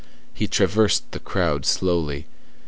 [0.33, 2.25] He traversed the crowd slowly.